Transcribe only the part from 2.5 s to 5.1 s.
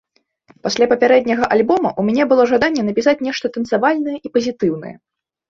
жаданне напісаць нешта танцавальнае і пазітыўнае.